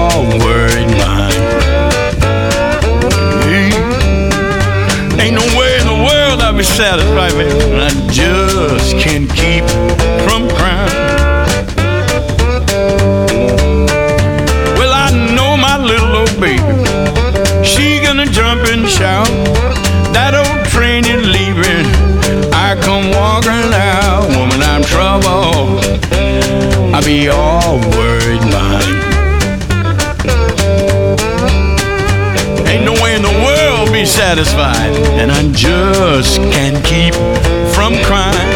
Satisfied. 34.28 34.94
And 35.22 35.32
I 35.32 35.42
just 35.54 36.36
can't 36.52 36.80
keep 36.84 37.16
from 37.74 37.94
crying. 38.04 38.52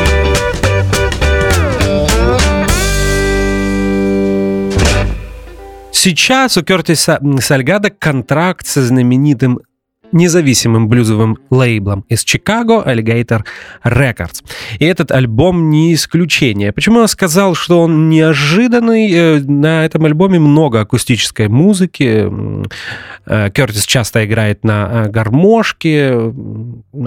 Сейчас 5.91 6.57
у 6.57 6.63
Кертиса 6.63 7.21
Сальгада 7.39 7.89
контракт 7.89 8.67
со 8.67 8.81
знаменитым 8.81 9.59
независимым 10.11 10.87
блюзовым 10.87 11.37
лейблом 11.49 12.05
из 12.09 12.23
Чикаго 12.23 12.83
Alligator 12.85 13.43
Records. 13.83 14.43
И 14.79 14.85
этот 14.85 15.11
альбом 15.11 15.69
не 15.69 15.93
исключение. 15.93 16.71
Почему 16.71 17.01
я 17.01 17.07
сказал, 17.07 17.55
что 17.55 17.81
он 17.81 18.09
неожиданный? 18.09 19.11
Э, 19.11 19.39
На 19.39 19.85
этом 19.85 20.05
альбоме 20.05 20.39
много 20.39 20.81
акустической 20.81 21.47
музыки. 21.47 22.29
Э, 23.25 23.49
Кертис 23.53 23.85
часто 23.85 24.25
играет 24.25 24.63
на 24.63 25.05
э, 25.05 25.09
гармошке, 25.09 26.33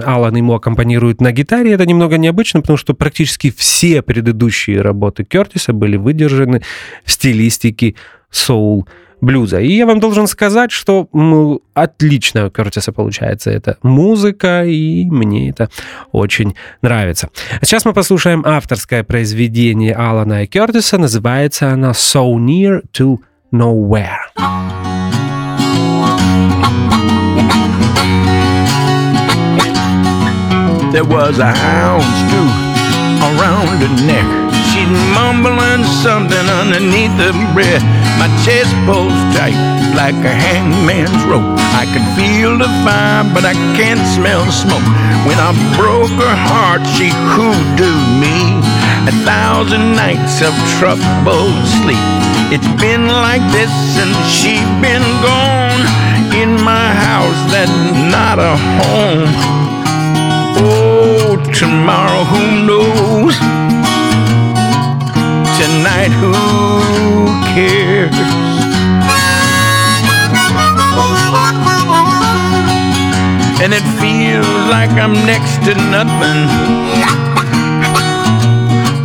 Алан 0.03 0.35
ему 0.35 0.53
аккомпанирует 0.53 1.21
на 1.21 1.31
гитаре. 1.31 1.73
Это 1.73 1.85
немного 1.85 2.17
необычно, 2.17 2.61
потому 2.61 2.77
что 2.77 2.93
практически 2.93 3.51
все 3.55 4.01
предыдущие 4.01 4.81
работы 4.81 5.23
Кертиса 5.23 5.73
были 5.73 5.97
выдержаны 5.97 6.61
в 7.03 7.11
стилистике 7.11 7.95
соул 8.29 8.87
блюза. 9.25 9.59
И 9.59 9.73
я 9.73 9.85
вам 9.85 9.99
должен 9.99 10.27
сказать, 10.27 10.71
что 10.71 11.09
ну, 11.11 11.61
отлично 11.73 12.45
у 12.45 12.49
Кертиса 12.49 12.91
получается 12.91 13.51
эта 13.51 13.77
музыка, 13.83 14.63
и 14.65 15.05
мне 15.05 15.49
это 15.49 15.69
очень 16.11 16.55
нравится. 16.81 17.29
А 17.59 17.65
сейчас 17.65 17.85
мы 17.85 17.93
послушаем 17.93 18.43
авторское 18.45 19.03
произведение 19.03 19.93
Алана 19.93 20.43
и 20.43 20.47
Кертиса. 20.47 20.97
Называется 20.97 21.71
она 21.71 21.91
«So 21.91 22.35
Near 22.35 22.83
to 22.93 23.17
Nowhere». 23.51 24.19
There 30.91 31.03
was 31.03 31.39
a 31.39 31.51
hound's 31.51 32.21
tooth 32.31 32.75
around 33.27 33.67
her 33.83 34.05
neck. 34.07 34.25
She's 34.71 34.87
mumbling 35.13 35.83
something 35.83 36.47
underneath 36.61 37.11
her 37.19 37.33
breath. 37.53 38.04
My 38.19 38.29
chest 38.43 38.73
pulls 38.85 39.13
tight 39.35 39.57
like 39.95 40.15
a 40.25 40.33
hangman's 40.33 41.23
rope. 41.25 41.57
I 41.75 41.85
can 41.91 42.03
feel 42.15 42.57
the 42.57 42.69
fire, 42.83 43.23
but 43.33 43.45
I 43.45 43.53
can't 43.75 44.01
smell 44.15 44.43
the 44.43 44.51
smoke. 44.51 44.87
When 45.27 45.39
I 45.39 45.51
broke 45.79 46.15
her 46.19 46.37
heart, 46.49 46.83
she 46.95 47.09
hoodooed 47.33 48.19
me. 48.19 48.59
A 49.07 49.13
thousand 49.23 49.95
nights 49.95 50.41
of 50.41 50.53
troubled 50.77 51.55
sleep. 51.81 52.07
It's 52.51 52.71
been 52.81 53.07
like 53.07 53.43
this 53.51 53.71
since 53.95 54.17
she's 54.29 54.69
been 54.81 55.05
gone. 55.23 55.83
In 56.33 56.51
my 56.63 56.87
house, 56.93 57.39
that's 57.51 57.71
not 58.11 58.37
a 58.39 58.55
home. 58.79 59.29
Oh, 60.57 61.37
tomorrow, 61.53 62.23
who 62.23 62.65
knows? 62.67 63.64
Tonight, 65.65 66.11
who 66.21 66.31
cares? 67.55 68.13
And 73.63 73.73
it 73.73 73.81
feels 73.99 74.45
like 74.69 74.91
I'm 74.91 75.13
next 75.25 75.57
to 75.65 75.73
nothing. 75.89 76.41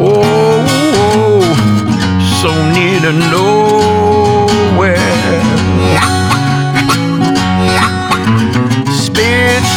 Oh, 0.03 1.41
so 2.43 2.51
near 2.75 3.01
to 3.01 3.13
nowhere. 3.31 4.30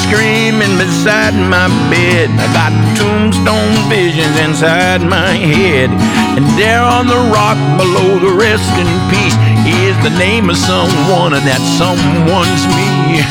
Screaming 0.03 0.77
beside 0.77 1.34
my 1.34 1.67
bed. 1.89 2.29
I 2.38 2.47
got 2.53 2.71
tombstone 2.97 3.75
visions 3.89 4.38
inside 4.39 5.01
my 5.01 5.31
head. 5.31 5.89
And 6.38 6.45
there 6.59 6.81
on 6.81 7.07
the 7.07 7.21
rock 7.31 7.57
below 7.77 8.19
the 8.19 8.36
rest 8.38 8.71
in 8.79 8.89
peace 9.09 9.38
is 9.65 9.95
the 10.03 10.15
name 10.17 10.49
of 10.49 10.57
someone, 10.57 11.34
and 11.34 11.45
that 11.47 11.61
someone's 11.79 12.63
me. 12.75 13.23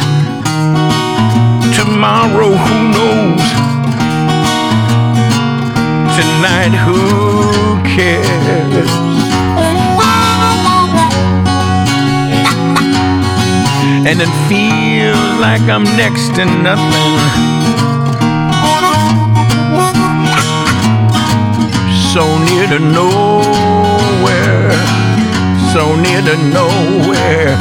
Tomorrow, 1.77 2.53
who 2.53 2.77
knows? 2.97 3.45
Tonight, 6.17 6.75
who 6.85 7.83
cares? 7.97 9.12
And 14.05 14.21
it 14.21 14.33
feels 14.49 15.41
like 15.41 15.63
I'm 15.63 15.85
next 15.85 16.35
to 16.35 16.45
nothing. 16.45 17.19
So 22.13 22.23
near 22.45 22.67
to 22.67 22.79
nowhere, 22.79 24.73
so 25.73 25.95
near 25.97 26.21
to 26.21 26.37
nowhere. 26.53 27.57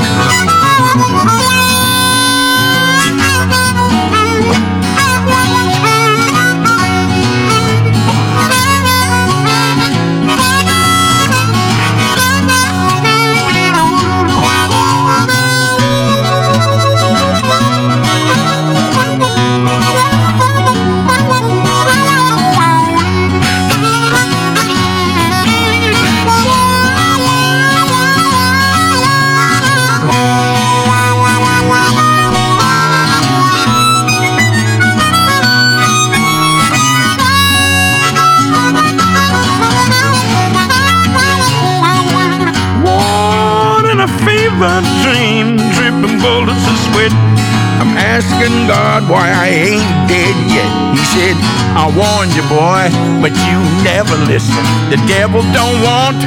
Warned 51.95 52.33
you, 52.35 52.43
boy, 52.47 52.87
but 53.21 53.33
you 53.47 53.59
never 53.83 54.15
listen. 54.27 54.63
The 54.89 54.99
devil 55.07 55.41
don't 55.51 55.81
want 55.83 56.19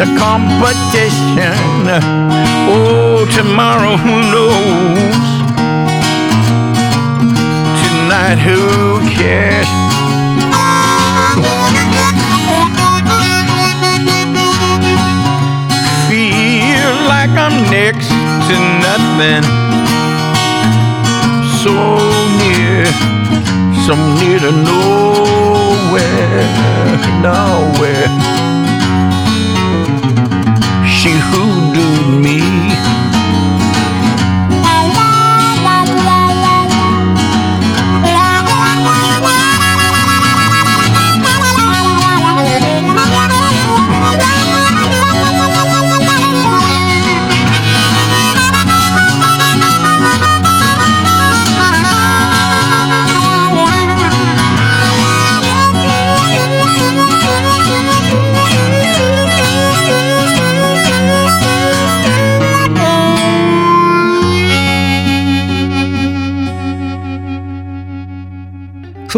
the 0.00 0.08
competition. 0.16 1.88
Oh, 2.72 3.26
tomorrow, 3.34 3.96
who 3.96 4.16
knows? 4.32 5.28
Tonight, 7.82 8.38
who 8.38 9.00
cares? 9.10 9.68
Feel 16.08 16.94
like 17.06 17.30
I'm 17.30 17.70
next 17.70 18.08
to 18.08 18.56
nothing. 18.86 19.44
So 21.62 21.72
near, 22.40 22.86
so 23.86 23.94
near 23.94 24.38
to 24.38 24.52
nowhere, 24.52 26.02
nowhere. 27.22 28.08
She 30.86 31.12
hoodooed 31.28 32.20
me. 32.22 32.99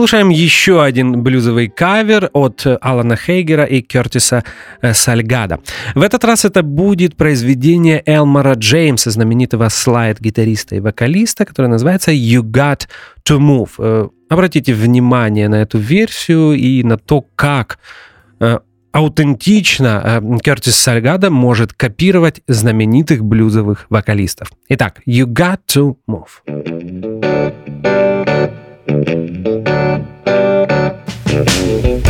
Слушаем 0.02 0.30
еще 0.30 0.82
один 0.82 1.22
блюзовый 1.22 1.68
кавер 1.68 2.28
от 2.32 2.66
Алана 2.80 3.14
Хейгера 3.14 3.62
и 3.62 3.82
Кертиса 3.82 4.42
э, 4.80 4.94
Сальгада. 4.94 5.60
В 5.94 6.02
этот 6.02 6.24
раз 6.24 6.44
это 6.44 6.64
будет 6.64 7.14
произведение 7.14 8.02
Элмара 8.04 8.54
Джеймса, 8.54 9.12
знаменитого 9.12 9.68
слайд-гитариста 9.68 10.74
и 10.74 10.80
вокалиста, 10.80 11.44
которое 11.44 11.68
называется 11.68 12.10
«You 12.10 12.42
Got 12.42 12.88
to 13.28 13.38
Move». 13.38 13.70
Э, 13.78 14.08
обратите 14.28 14.74
внимание 14.74 15.48
на 15.48 15.62
эту 15.62 15.78
версию 15.78 16.54
и 16.54 16.82
на 16.82 16.98
то, 16.98 17.24
как 17.36 17.78
э, 18.40 18.58
аутентично 18.90 20.20
Кертис 20.42 20.74
Сальгада 20.74 21.30
может 21.30 21.74
копировать 21.74 22.40
знаменитых 22.48 23.24
блюзовых 23.24 23.86
вокалистов. 23.88 24.50
Итак, 24.68 25.00
«You 25.06 25.26
Got 25.26 25.60
to 25.68 25.94
Move». 26.08 26.42
Oh, 31.34 32.01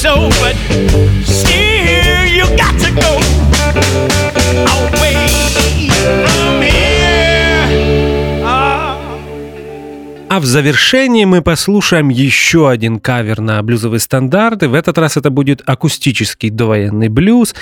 so, 0.00 0.30
but 0.40 0.56
still 1.26 2.24
you 2.24 2.44
got 2.56 2.74
to 2.80 2.90
go 3.04 3.12
away 4.78 5.28
from 6.24 6.62
here. 6.62 7.90
А 10.30 10.40
в 10.40 10.46
завершении 10.46 11.26
мы 11.26 11.42
послушаем 11.42 12.08
еще 12.08 12.70
один 12.70 12.98
кавер 12.98 13.40
на 13.40 13.62
блюзовые 13.62 14.00
стандарты. 14.00 14.68
В 14.68 14.74
этот 14.74 14.96
раз 14.96 15.18
это 15.18 15.28
будет 15.28 15.60
акустический 15.66 16.48
довоенный 16.48 17.08
блюз 17.08 17.54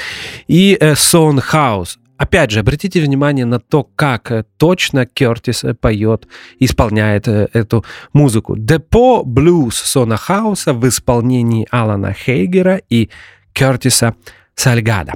и 0.47 0.77
э, 0.79 0.95
Сон 0.95 1.41
Хаус. 1.41 1.99
Опять 2.19 2.51
же, 2.51 2.61
обратите 2.61 3.01
внимание 3.01 3.47
на 3.47 3.61
то, 3.61 3.85
как 3.85 4.33
э, 4.33 4.45
точно 4.57 5.07
Кертис 5.07 5.63
э, 5.63 5.73
поет, 5.75 6.27
исполняет 6.59 7.29
э, 7.29 7.49
эту 7.53 7.85
музыку. 8.13 8.57
Депо 8.57 9.23
блюз 9.23 9.77
Сона 9.77 10.17
Хауса 10.17 10.75
в 10.75 10.87
исполнении 10.89 11.69
Алана 11.71 12.13
Хейгера 12.13 12.81
и 12.91 13.09
Кертиса 13.53 14.17
Сальгада. 14.57 15.13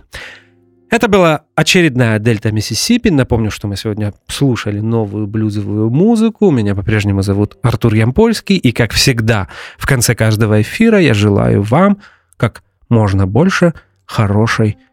Это 0.91 1.09
была 1.09 1.43
очередная 1.57 2.21
Дельта 2.21 2.53
Миссисипи. 2.53 3.09
Напомню, 3.09 3.51
что 3.51 3.67
мы 3.67 3.77
сегодня 3.77 4.15
слушали 4.29 4.79
новую 4.79 5.27
блюзовую 5.27 5.91
музыку. 5.91 6.53
Меня 6.53 6.77
по-прежнему 6.77 7.23
зовут 7.23 7.57
Артур 7.63 7.95
Ямпольский. 7.95 8.59
И, 8.59 8.71
как 8.71 8.93
всегда, 8.93 9.49
в 9.77 9.87
конце 9.87 10.15
каждого 10.15 10.63
эфира 10.63 11.01
я 11.01 11.15
желаю 11.15 11.63
вам 11.63 11.99
как 12.37 12.63
можно 12.89 13.27
больше 13.27 13.75
хорошей 14.05 14.77
музыки. 14.77 14.92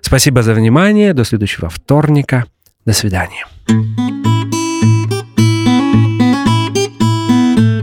Спасибо 0.00 0.42
за 0.42 0.54
внимание. 0.54 1.12
До 1.14 1.24
следующего 1.24 1.68
вторника. 1.68 2.44
До 2.84 2.92
свидания. 2.92 3.46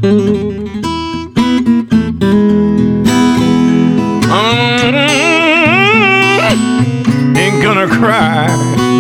Mm, 0.04 0.62
gonna 7.62 7.88
cry 7.88 8.48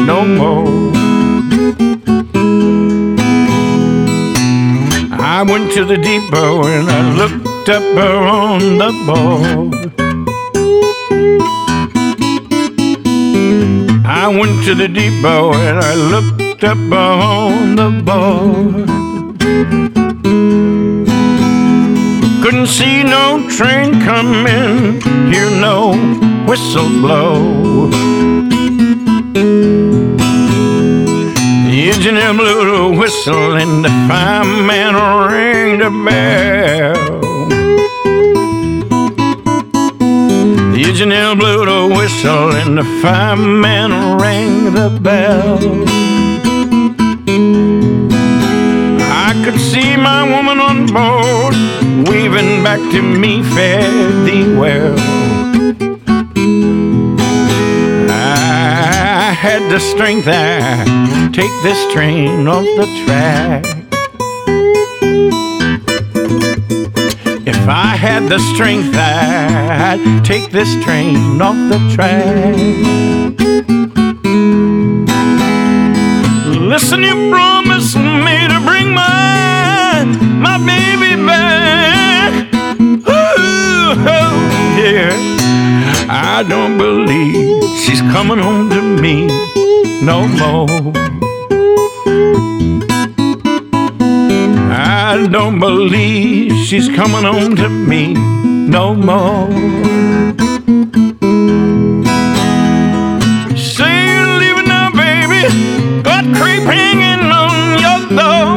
no 0.05 0.23
more. 0.23 0.91
I 5.19 5.43
went 5.43 5.71
to 5.73 5.83
the 5.83 5.97
depot 5.97 6.65
and 6.67 6.89
I 6.89 7.13
looked 7.15 7.69
up 7.69 7.83
on 7.97 8.77
the 8.77 8.91
board. 9.07 9.91
I 14.03 14.27
went 14.27 14.65
to 14.65 14.73
the 14.73 14.87
depot 14.87 15.53
and 15.53 15.79
I 15.79 15.93
looked 15.93 16.63
up 16.63 16.77
on 16.91 17.75
the 17.75 17.89
board. 18.03 18.87
Couldn't 22.43 22.67
see 22.67 23.03
no 23.03 23.47
train 23.49 24.01
coming, 24.01 25.01
hear 25.31 25.49
no 25.51 25.93
whistle 26.47 26.89
blow. 27.01 27.89
The 31.69 31.89
engineer 31.93 32.33
blew 32.33 32.93
the 32.93 32.99
whistle 32.99 33.55
and 33.55 33.85
the 33.85 33.89
fireman 34.07 34.95
rang 34.95 35.77
the 35.79 35.89
bell. 36.05 37.21
The 40.73 40.83
engineer 40.87 41.35
blew 41.35 41.50
whistle 42.21 42.51
and 42.53 42.77
the 42.77 42.83
fireman 43.01 43.91
rang 44.19 44.73
the 44.73 44.99
bell. 45.01 45.57
I 49.27 49.41
could 49.43 49.59
see 49.59 49.95
my 49.97 50.23
woman 50.29 50.59
on 50.59 50.85
board, 50.85 51.55
waving 52.07 52.63
back 52.63 52.79
to 52.91 53.01
me, 53.01 53.41
fare 53.41 54.11
thee 54.25 54.55
well. 54.55 54.95
I 58.09 59.33
had 59.33 59.71
the 59.71 59.79
strength 59.79 60.27
I 60.27 61.31
take 61.33 61.63
this 61.63 61.91
train 61.91 62.47
off 62.47 62.65
the 62.77 62.85
track. 63.05 63.80
Had 68.01 68.27
the 68.29 68.39
strength, 68.39 68.95
I'd 68.95 70.25
take 70.25 70.49
this 70.49 70.73
train 70.83 71.39
off 71.39 71.55
the 71.69 71.77
track. 71.93 72.55
Listen, 76.57 77.03
you 77.03 77.29
promised 77.29 77.95
me 77.97 78.37
to 78.53 78.59
bring 78.65 78.91
my 78.91 80.03
my 80.47 80.57
baby 80.65 81.13
back. 81.23 82.51
Ooh, 83.07 83.93
oh, 84.17 84.33
yeah. 84.81 85.11
I 86.09 86.43
don't 86.49 86.79
believe 86.79 87.63
she's 87.81 88.01
coming 88.01 88.39
home 88.39 88.71
to 88.71 88.81
me 88.81 89.27
no 90.01 90.27
more. 90.41 90.91
I 94.73 95.27
don't 95.31 95.59
believe 95.59 96.50
she's 96.71 96.87
coming 96.87 97.25
home 97.25 97.53
to 97.53 97.67
me 97.67 98.13
no 98.13 98.95
more. 98.95 99.51
Say 103.57 103.93
you're 104.07 104.37
leaving 104.39 104.69
now, 104.69 104.89
baby. 104.91 105.41
Got 106.01 106.23
creep 106.37 106.63
hanging 106.63 107.25
on 107.29 107.77
your 107.83 107.99
door. 108.17 108.50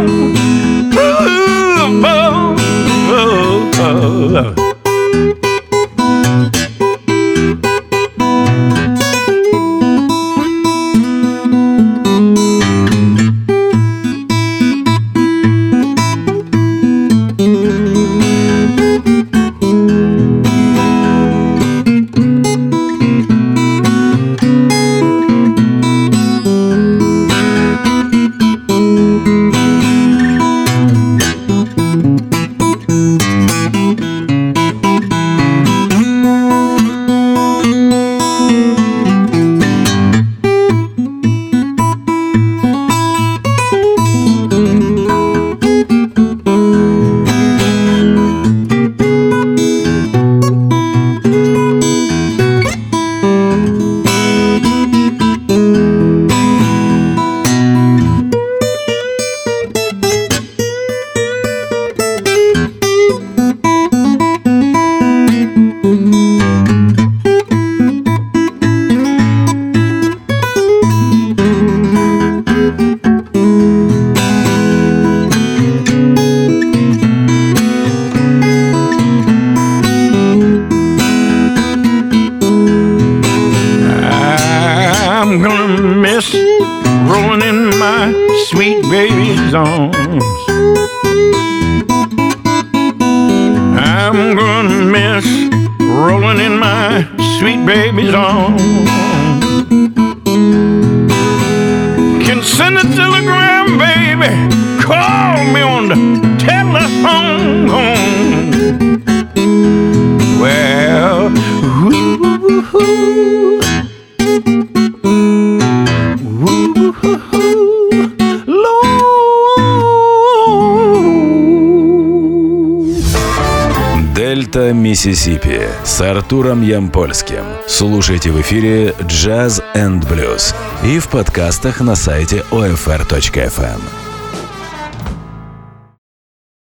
Артуром 126.34 126.62
Ямпольским. 126.62 127.44
Слушайте 127.68 128.32
в 128.32 128.40
эфире 128.40 128.88
Jazz 129.02 129.62
and 129.76 130.00
Blues 130.00 130.52
и 130.84 130.98
в 130.98 131.06
подкастах 131.06 131.80
на 131.80 131.94
сайте 131.94 132.42
OFR.FM. 132.50 134.03